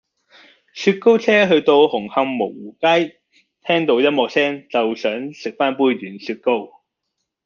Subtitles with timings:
[0.73, 3.19] 雪糕車去到紅磡蕪湖街
[3.63, 6.71] 聽到音樂聲就想食返杯軟雪糕